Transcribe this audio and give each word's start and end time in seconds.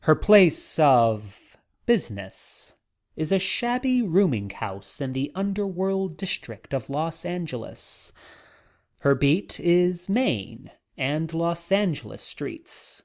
Her 0.00 0.14
place 0.14 0.78
of 0.78 1.58
business* 1.84 2.74
is 3.16 3.30
a 3.32 3.38
shabby 3.38 4.00
rooming 4.00 4.48
house 4.48 4.98
in 4.98 5.12
the 5.12 5.30
under 5.34 5.66
world 5.66 6.16
district 6.16 6.72
of 6.72 6.88
Los 6.88 7.26
Angeles; 7.26 8.10
her 9.00 9.14
"beat" 9.14 9.60
is 9.60 10.08
Main 10.08 10.70
and 10.96 11.30
Los 11.34 11.70
Angeles 11.70 12.22
streets. 12.22 13.02